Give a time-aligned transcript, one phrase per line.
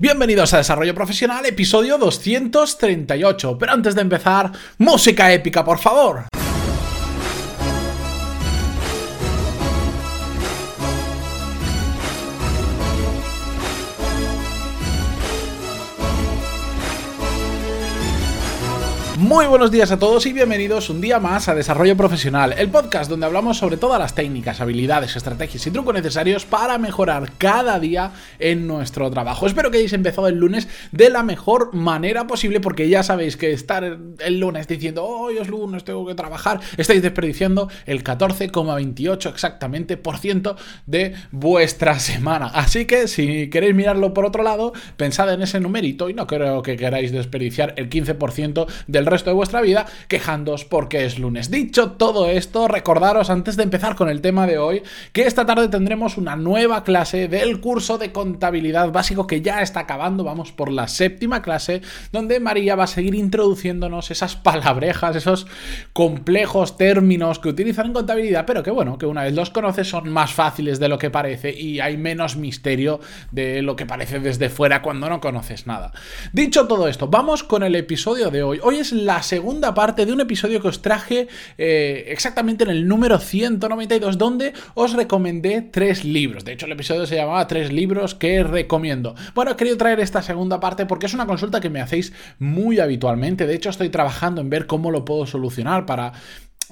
[0.00, 3.58] Bienvenidos a Desarrollo Profesional, episodio 238.
[3.58, 6.26] Pero antes de empezar, música épica, por favor.
[19.28, 23.10] Muy buenos días a todos y bienvenidos un día más a Desarrollo Profesional, el podcast
[23.10, 28.12] donde hablamos sobre todas las técnicas, habilidades, estrategias y trucos necesarios para mejorar cada día
[28.38, 29.46] en nuestro trabajo.
[29.46, 33.52] Espero que hayáis empezado el lunes de la mejor manera posible porque ya sabéis que
[33.52, 39.98] estar el lunes diciendo hoy es lunes, tengo que trabajar, estáis desperdiciando el 14,28 exactamente
[39.98, 42.46] por ciento de vuestra semana.
[42.46, 46.62] Así que si queréis mirarlo por otro lado, pensad en ese numerito y no creo
[46.62, 51.50] que queráis desperdiciar el 15% del resto de vuestra vida quejándoos porque es lunes.
[51.50, 54.82] Dicho todo esto, recordaros antes de empezar con el tema de hoy
[55.12, 59.80] que esta tarde tendremos una nueva clase del curso de contabilidad básico que ya está
[59.80, 61.82] acabando, vamos por la séptima clase,
[62.12, 65.46] donde María va a seguir introduciéndonos esas palabrejas, esos
[65.92, 70.08] complejos términos que utilizan en contabilidad, pero que bueno, que una vez los conoces son
[70.08, 74.48] más fáciles de lo que parece y hay menos misterio de lo que parece desde
[74.48, 75.92] fuera cuando no conoces nada.
[76.32, 78.60] Dicho todo esto, vamos con el episodio de hoy.
[78.62, 82.86] Hoy es la segunda parte de un episodio que os traje eh, exactamente en el
[82.86, 86.44] número 192, donde os recomendé tres libros.
[86.44, 89.14] De hecho, el episodio se llamaba Tres libros que recomiendo.
[89.34, 92.78] Bueno, he querido traer esta segunda parte porque es una consulta que me hacéis muy
[92.78, 93.46] habitualmente.
[93.46, 96.12] De hecho, estoy trabajando en ver cómo lo puedo solucionar para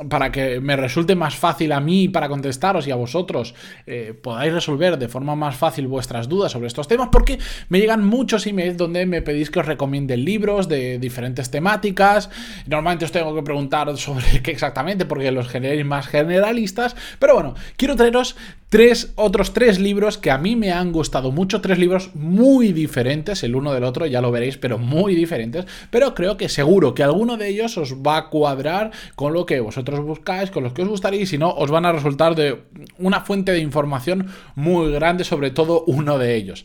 [0.08, 3.54] para que me resulte más fácil a mí para contestaros y a vosotros
[3.86, 7.38] eh, podáis resolver de forma más fácil vuestras dudas sobre estos temas, porque
[7.68, 12.28] me llegan muchos emails donde me pedís que os recomiende libros de diferentes temáticas.
[12.66, 17.54] Normalmente os tengo que preguntar sobre qué exactamente, porque los generéis más generalistas, pero bueno,
[17.76, 18.36] quiero traeros
[18.68, 23.42] tres, otros tres libros que a mí me han gustado mucho, tres libros muy diferentes
[23.44, 27.02] el uno del otro, ya lo veréis, pero muy diferentes, pero creo que seguro que
[27.02, 30.82] alguno de ellos os va a cuadrar con lo que vosotros buscáis, con los que
[30.82, 32.64] os gustaría y si no, os van a resultar de
[32.98, 36.64] una fuente de información muy grande, sobre todo uno de ellos.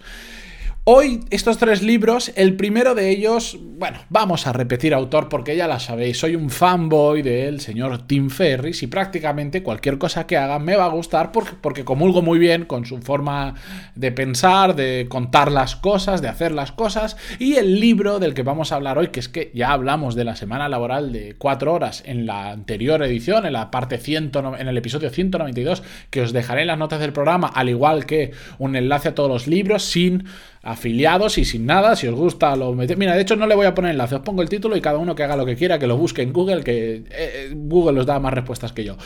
[0.84, 5.68] Hoy estos tres libros, el primero de ellos, bueno, vamos a repetir autor porque ya
[5.68, 10.58] la sabéis, soy un fanboy del señor Tim Ferris y prácticamente cualquier cosa que haga
[10.58, 13.54] me va a gustar porque, porque comulgo muy bien con su forma
[13.94, 17.16] de pensar, de contar las cosas, de hacer las cosas.
[17.38, 20.24] Y el libro del que vamos a hablar hoy, que es que ya hablamos de
[20.24, 24.68] la semana laboral de cuatro horas en la anterior edición, en la parte 100, en
[24.68, 28.76] el episodio 192, que os dejaré en las notas del programa, al igual que un
[28.76, 30.26] enlace a todos los libros sin
[30.72, 31.96] afiliados y sin nada.
[31.96, 32.98] Si os gusta, lo metéis.
[32.98, 34.98] Mira, de hecho, no le voy a poner enlace, os pongo el título y cada
[34.98, 38.06] uno que haga lo que quiera, que lo busque en Google, que eh, Google os
[38.06, 38.98] da más respuestas que yo.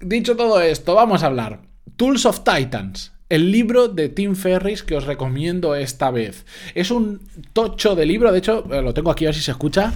[0.00, 1.60] Dicho todo esto, vamos a hablar.
[1.96, 3.12] Tools of Titans.
[3.28, 6.44] El libro de Tim Ferris que os recomiendo esta vez.
[6.74, 7.20] Es un
[7.52, 9.92] tocho de libro, de hecho, eh, lo tengo aquí a ver si se escucha.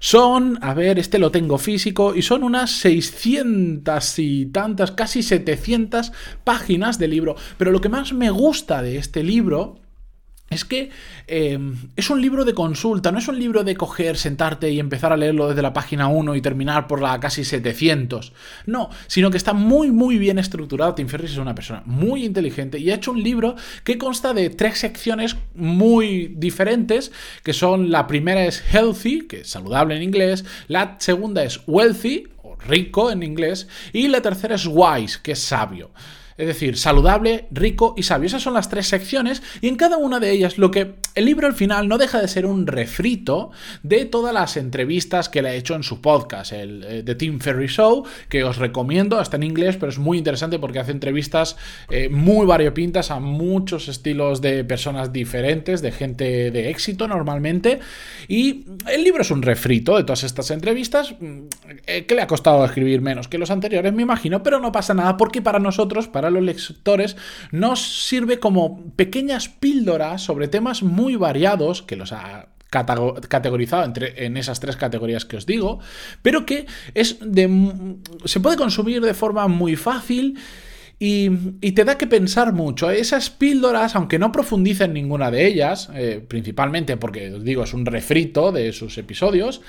[0.00, 6.12] Son, a ver, este lo tengo físico y son unas 600 y tantas, casi 700
[6.44, 7.36] páginas de libro.
[7.56, 9.80] Pero lo que más me gusta de este libro
[10.50, 10.90] es que
[11.26, 15.12] em, es un libro de consulta, no es un libro de coger, sentarte y empezar
[15.12, 18.32] a leerlo desde la página 1 y terminar por la casi 700.
[18.66, 20.94] No, sino que está muy, muy bien estructurado.
[20.94, 24.48] Tim Ferriss es una persona muy inteligente y ha hecho un libro que consta de
[24.48, 30.44] tres secciones muy diferentes, que son la primera es healthy, que es saludable en inglés,
[30.66, 35.40] la segunda es wealthy, o rico en inglés, y la tercera es wise, que es
[35.40, 35.90] sabio.
[36.38, 38.26] Es decir, saludable, rico y sabio.
[38.26, 41.48] Esas son las tres secciones y en cada una de ellas lo que el libro
[41.48, 43.50] al final no deja de ser un refrito
[43.82, 47.40] de todas las entrevistas que le ha hecho en su podcast, el eh, The Tim
[47.40, 51.56] Ferry Show, que os recomiendo, hasta en inglés, pero es muy interesante porque hace entrevistas
[51.90, 57.80] eh, muy variopintas a muchos estilos de personas diferentes, de gente de éxito normalmente.
[58.28, 61.38] Y el libro es un refrito de todas estas entrevistas, mm,
[61.88, 64.94] eh, que le ha costado escribir menos que los anteriores, me imagino, pero no pasa
[64.94, 67.16] nada porque para nosotros, para los lectores,
[67.52, 74.36] nos sirve como pequeñas píldoras sobre temas muy variados que los ha categorizado entre, en
[74.36, 75.80] esas tres categorías que os digo,
[76.22, 77.48] pero que es de,
[78.24, 80.38] se puede consumir de forma muy fácil.
[81.00, 81.30] Y,
[81.72, 82.90] te da que pensar mucho.
[82.90, 87.86] Esas píldoras, aunque no profundicen ninguna de ellas, eh, principalmente porque, os digo, es un
[87.86, 89.60] refrito de sus episodios,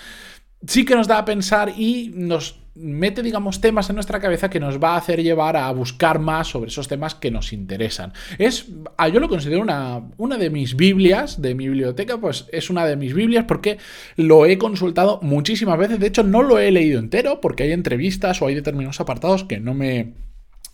[0.66, 4.60] sí que nos da a pensar y nos mete, digamos, temas en nuestra cabeza que
[4.60, 8.14] nos va a hacer llevar a buscar más sobre esos temas que nos interesan.
[8.38, 8.68] Es,
[8.98, 12.86] ah, yo lo considero una, una de mis Biblias, de mi biblioteca, pues es una
[12.86, 13.78] de mis Biblias porque
[14.16, 16.00] lo he consultado muchísimas veces.
[16.00, 19.60] De hecho, no lo he leído entero porque hay entrevistas o hay determinados apartados que
[19.60, 20.14] no me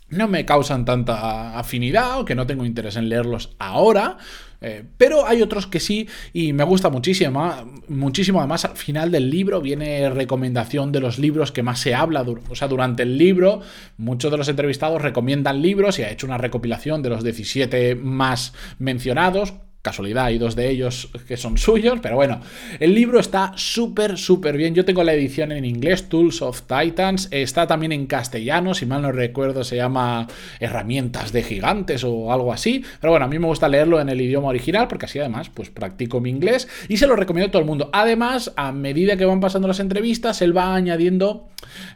[0.08, 4.18] no me causan tanta afinidad o que no tengo interés en leerlos ahora.
[4.60, 7.52] Eh, pero hay otros que sí y me gusta muchísimo.
[7.88, 8.40] Muchísimo.
[8.40, 12.24] Además, al final del libro viene recomendación de los libros que más se habla.
[12.48, 13.60] O sea, durante el libro,
[13.96, 18.54] muchos de los entrevistados recomiendan libros y ha hecho una recopilación de los 17 más
[18.78, 19.54] mencionados
[19.86, 22.40] casualidad, hay dos de ellos que son suyos, pero bueno,
[22.80, 24.74] el libro está súper, súper bien.
[24.74, 29.02] Yo tengo la edición en inglés, Tools of Titans, está también en castellano, si mal
[29.02, 30.26] no recuerdo se llama
[30.58, 34.20] Herramientas de Gigantes o algo así, pero bueno, a mí me gusta leerlo en el
[34.20, 37.62] idioma original porque así además pues practico mi inglés y se lo recomiendo a todo
[37.62, 37.88] el mundo.
[37.92, 41.48] Además, a medida que van pasando las entrevistas, él va añadiendo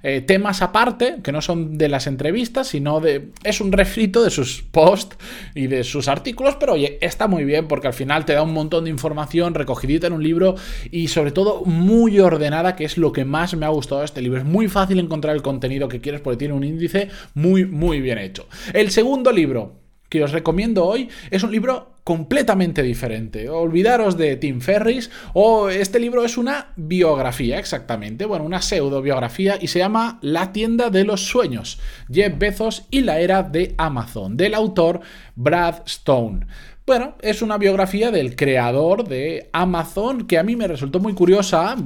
[0.02, 3.30] eh, temas aparte, que no son de las entrevistas, sino de...
[3.44, 5.16] es un refrito de sus posts
[5.54, 8.52] y de sus artículos, pero oye, está muy bien porque al final te da un
[8.52, 10.54] montón de información recogidita en un libro
[10.90, 14.22] y sobre todo muy ordenada, que es lo que más me ha gustado de este
[14.22, 14.38] libro.
[14.38, 18.18] Es muy fácil encontrar el contenido que quieres porque tiene un índice muy, muy bien
[18.18, 18.46] hecho.
[18.72, 23.48] El segundo libro que os recomiendo hoy es un libro completamente diferente.
[23.48, 29.56] Olvidaros de Tim Ferris o este libro es una biografía exactamente, bueno, una pseudo biografía
[29.60, 31.78] y se llama La tienda de los sueños,
[32.10, 35.02] Jeff Bezos y la era de Amazon, del autor
[35.36, 36.46] Brad Stone.
[36.90, 41.76] Bueno, es una biografía del creador de Amazon que a mí me resultó muy curiosa.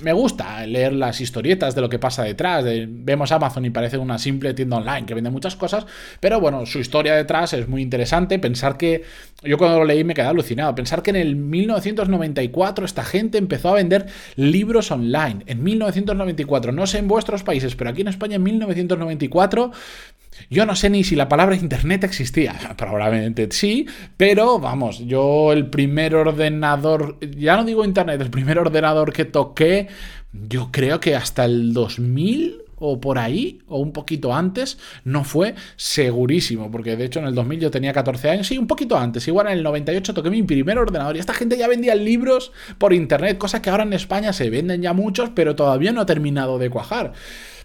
[0.00, 2.64] Me gusta leer las historietas de lo que pasa detrás.
[2.64, 5.84] vemos Amazon y parece una simple tienda online que vende muchas cosas,
[6.18, 8.38] pero bueno, su historia detrás es muy interesante.
[8.38, 9.02] Pensar que,
[9.58, 13.74] cuando lo leí me quedé alucinado, pensar que en el 1994 esta gente empezó a
[13.74, 14.06] vender
[14.36, 15.42] libros online.
[15.46, 19.72] En 1994, no sé en vuestros países, pero aquí en España en 1994
[20.50, 22.54] yo no sé ni si la palabra Internet existía.
[22.76, 29.12] Probablemente sí, pero vamos, yo el primer ordenador, ya no digo Internet, el primer ordenador
[29.12, 29.88] que toqué,
[30.32, 35.54] yo creo que hasta el 2000 o por ahí, o un poquito antes, no fue
[35.76, 39.26] segurísimo, porque de hecho en el 2000 yo tenía 14 años, sí, un poquito antes,
[39.28, 42.92] igual en el 98 toqué mi primer ordenador y esta gente ya vendía libros por
[42.92, 46.58] internet, cosa que ahora en España se venden ya muchos, pero todavía no ha terminado
[46.58, 47.12] de cuajar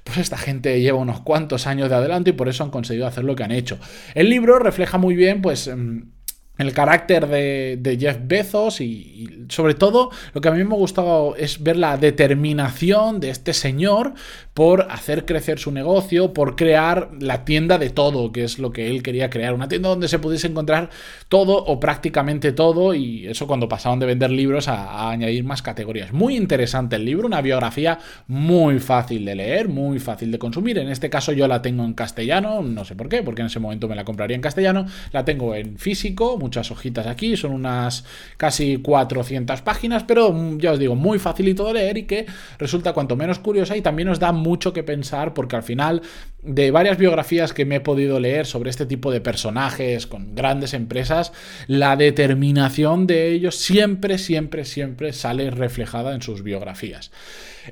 [0.04, 3.24] pues esta gente lleva unos cuantos años de adelante y por eso han conseguido hacer
[3.24, 3.80] lo que han hecho.
[4.16, 6.12] El libro refleja muy bien, pues em,
[6.57, 11.36] el carácter de, Jeff Bezos y, sobre todo lo que a mí me ha gustado
[11.36, 14.13] es ver la determinación de este señor
[14.54, 18.88] por hacer crecer su negocio, por crear la tienda de todo, que es lo que
[18.88, 20.92] él quería crear, una tienda donde se pudiese encontrar
[21.28, 26.14] todo o prácticamente todo y eso cuando pasaban de vender libros a, añadir más categorías.
[26.14, 27.98] Muy interesante el libro, una biografía
[28.28, 31.94] muy fácil de leer, muy fácil de consumir, en este caso yo la tengo en
[31.94, 35.26] castellano, no sé por qué, porque en ese momento me la compraría en castellano, la
[35.26, 38.06] tengo en físico, muchas hojitas aquí, son unas
[38.38, 42.28] casi 400 páginas, pero mm, ya os digo, muy facilito de leer y que
[42.60, 46.01] resulta cuanto menos curiosa y también os da mucho que pensar porque al final
[46.44, 50.74] de varias biografías que me he podido leer sobre este tipo de personajes con grandes
[50.74, 51.31] empresas,
[51.68, 57.12] la determinación de ellos siempre, siempre, siempre sale reflejada en sus biografías.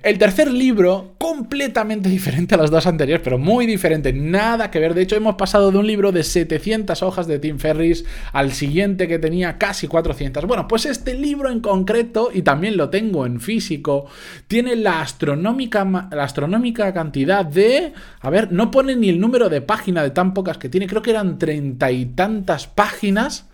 [0.03, 4.93] El tercer libro, completamente diferente a los dos anteriores, pero muy diferente, nada que ver.
[4.93, 9.09] De hecho, hemos pasado de un libro de 700 hojas de Tim Ferris al siguiente
[9.09, 10.45] que tenía casi 400.
[10.45, 14.05] Bueno, pues este libro en concreto, y también lo tengo en físico,
[14.47, 17.91] tiene la astronómica, la astronómica cantidad de...
[18.21, 21.11] A ver, pone ni el número de página de tan pocas que tiene, creo que
[21.11, 23.47] eran treinta y tantas páginas.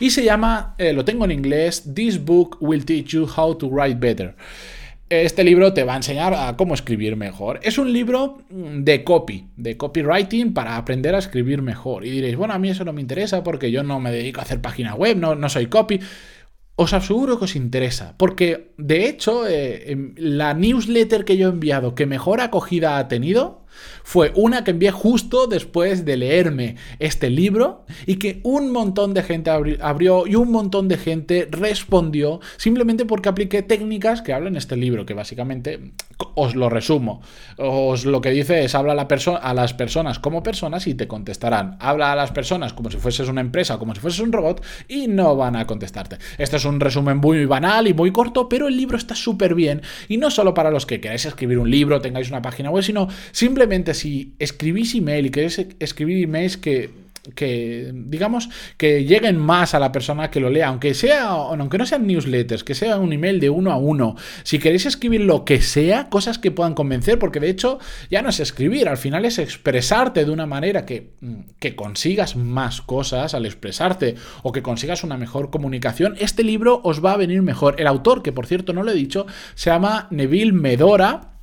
[0.00, 3.68] Y se llama, eh, lo tengo en inglés, This Book Will Teach You How to
[3.68, 4.34] Write Better.
[5.08, 7.60] Este libro te va a enseñar a cómo escribir mejor.
[7.62, 12.06] Es un libro de copy, de copywriting para aprender a escribir mejor.
[12.06, 14.44] Y diréis, bueno, a mí eso no me interesa porque yo no me dedico a
[14.44, 16.00] hacer página web, no, no soy copy.
[16.76, 21.52] Os aseguro que os interesa, porque de hecho eh, em, la newsletter que yo he
[21.52, 23.63] enviado que mejor acogida ha tenido
[24.02, 29.22] fue una que envié justo después de leerme este libro y que un montón de
[29.22, 34.76] gente abrió y un montón de gente respondió simplemente porque apliqué técnicas que hablan este
[34.76, 35.92] libro, que básicamente
[36.34, 37.22] os lo resumo.
[37.56, 39.08] Os lo que dice es habla a, la
[39.40, 41.76] a las personas como personas y te contestarán.
[41.80, 45.08] Habla a las personas como si fueses una empresa, como si fueses un robot y
[45.08, 46.18] no van a contestarte.
[46.38, 49.82] Este es un resumen muy banal y muy corto, pero el libro está súper bien
[50.08, 53.08] y no solo para los que queráis escribir un libro, tengáis una página web, sino
[53.32, 53.63] simplemente
[53.94, 57.04] si escribís email y queréis escribir emails que
[57.34, 61.86] que digamos que lleguen más a la persona que lo lea, aunque sea aunque no
[61.86, 64.16] sean newsletters, que sea un email de uno a uno.
[64.42, 67.78] Si queréis escribir lo que sea, cosas que puedan convencer, porque de hecho
[68.10, 72.36] ya no es escribir, al final es expresarte de una manera que, mm, que consigas
[72.36, 77.16] más cosas al expresarte o que consigas una mejor comunicación, este libro os va a
[77.16, 77.76] venir mejor.
[77.78, 81.33] El autor, que por cierto no lo he dicho, se llama Neville Medora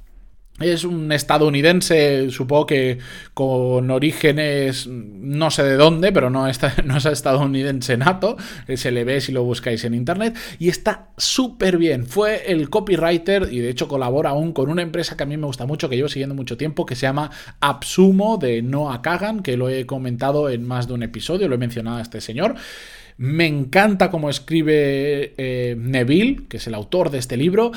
[0.69, 2.99] es un estadounidense, supongo que
[3.33, 8.37] con orígenes no sé de dónde, pero no, está, no es estadounidense nato,
[8.75, 12.05] se le ve si lo buscáis en internet, y está súper bien.
[12.05, 15.47] Fue el copywriter y de hecho colabora aún con una empresa que a mí me
[15.47, 19.57] gusta mucho, que llevo siguiendo mucho tiempo, que se llama Absumo de Noah Kagan, que
[19.57, 22.55] lo he comentado en más de un episodio, lo he mencionado a este señor.
[23.17, 27.71] Me encanta cómo escribe eh, Neville, que es el autor de este libro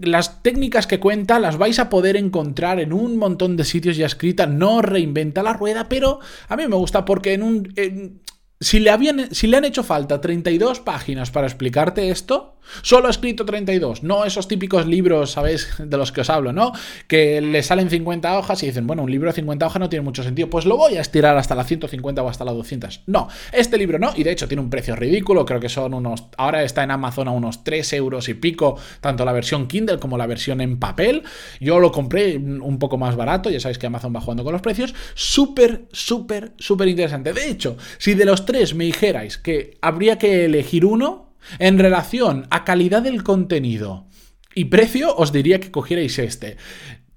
[0.00, 4.06] las técnicas que cuenta las vais a poder encontrar en un montón de sitios ya
[4.06, 8.20] escritas, no reinventa la rueda, pero a mí me gusta porque en un...
[8.64, 13.10] si, le habían, si le han hecho falta 32 páginas para explicarte esto, Solo ha
[13.10, 15.68] escrito 32, no esos típicos libros, ¿sabéis?
[15.78, 16.72] De los que os hablo, ¿no?
[17.06, 20.02] Que le salen 50 hojas y dicen, bueno, un libro de 50 hojas no tiene
[20.02, 23.02] mucho sentido, pues lo voy a estirar hasta las 150 o hasta las 200.
[23.06, 26.24] No, este libro no, y de hecho tiene un precio ridículo, creo que son unos,
[26.36, 30.18] ahora está en Amazon a unos 3 euros y pico, tanto la versión Kindle como
[30.18, 31.22] la versión en papel.
[31.60, 34.62] Yo lo compré un poco más barato, ya sabéis que Amazon va jugando con los
[34.62, 34.94] precios.
[35.14, 37.32] Súper, súper, súper interesante.
[37.32, 41.24] De hecho, si de los me dijerais que habría que elegir uno,
[41.58, 44.06] en relación a calidad del contenido
[44.54, 46.56] y precio, os diría que cogierais este.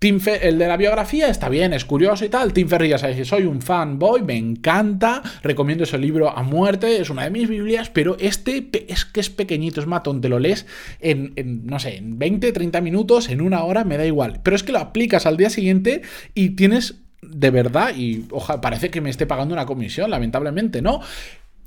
[0.02, 2.52] el de la biografía está bien, es curioso y tal.
[2.52, 7.30] Tim que soy un fanboy, me encanta, recomiendo ese libro a muerte, es una de
[7.30, 10.66] mis Biblias, pero este es que es pequeñito, es matón, te lo lees
[11.00, 11.34] en,
[11.66, 14.42] no sé, en 20, 30 minutos, en una hora, me da igual.
[14.44, 16.02] Pero es que lo aplicas al día siguiente
[16.34, 21.02] y tienes de verdad, y ojalá parece que me esté pagando una comisión, lamentablemente, ¿no?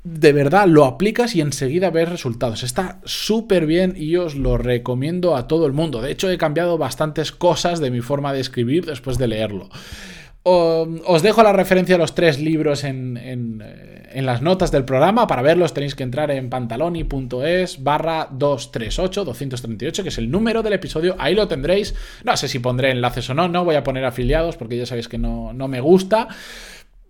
[0.03, 2.63] de verdad lo aplicas y enseguida ves resultados.
[2.63, 6.01] Está súper bien y os lo recomiendo a todo el mundo.
[6.01, 9.69] De hecho, he cambiado bastantes cosas de mi forma de escribir después de leerlo.
[10.43, 15.27] Os dejo la referencia a los tres libros en, eh, en, las notas del programa.
[15.27, 20.73] Para verlos tenéis que entrar en pantaloni.es barra 238, 238, que es el número del
[20.73, 21.15] episodio.
[21.19, 21.93] Ahí lo tendréis.
[22.23, 25.07] No sé si pondré enlaces o no, no voy a poner afiliados porque ya sabéis
[25.07, 26.27] que no, no me gusta.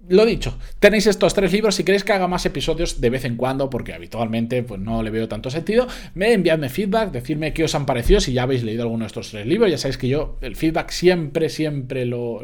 [0.09, 1.75] Lo dicho, tenéis estos tres libros.
[1.75, 5.11] Si queréis que haga más episodios de vez en cuando, porque habitualmente pues, no le
[5.11, 8.19] veo tanto sentido, me enviadme feedback, decirme qué os han parecido.
[8.19, 10.89] Si ya habéis leído alguno de estos tres libros, ya sabéis que yo el feedback
[10.89, 12.41] siempre, siempre lo,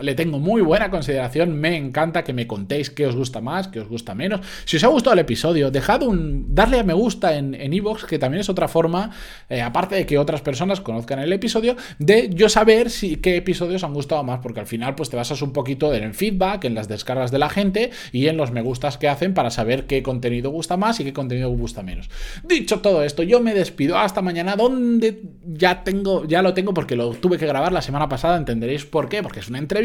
[0.00, 1.56] le tengo muy buena consideración.
[1.56, 4.40] Me encanta que me contéis qué os gusta más, qué os gusta menos.
[4.64, 6.54] Si os ha gustado el episodio, dejad un.
[6.54, 9.10] darle a me gusta en Evox, que también es otra forma,
[9.48, 13.84] eh, aparte de que otras personas conozcan el episodio, de yo saber si qué episodios
[13.84, 16.74] han gustado más, porque al final, pues te basas un poquito en el feedback, en
[16.74, 20.02] las descargas de la gente y en los me gustas que hacen para saber qué
[20.02, 22.10] contenido gusta más y qué contenido gusta menos.
[22.42, 26.96] Dicho todo esto, yo me despido hasta mañana, donde ya tengo, ya lo tengo porque
[26.96, 29.83] lo tuve que grabar la semana pasada, entenderéis por qué, porque es una entrevista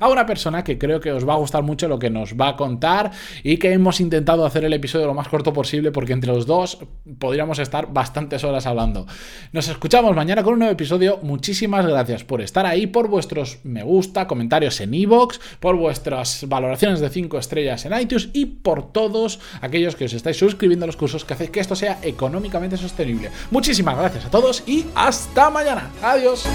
[0.00, 2.48] a una persona que creo que os va a gustar mucho lo que nos va
[2.48, 3.10] a contar
[3.42, 6.78] y que hemos intentado hacer el episodio lo más corto posible porque entre los dos
[7.18, 9.06] podríamos estar bastantes horas hablando.
[9.52, 11.18] Nos escuchamos mañana con un nuevo episodio.
[11.22, 17.00] Muchísimas gracias por estar ahí, por vuestros me gusta, comentarios en iVoox, por vuestros valoraciones
[17.00, 20.96] de 5 estrellas en iTunes y por todos aquellos que os estáis suscribiendo a los
[20.96, 23.30] cursos que hacéis que esto sea económicamente sostenible.
[23.50, 25.90] Muchísimas gracias a todos y hasta mañana.
[26.02, 26.46] Adiós.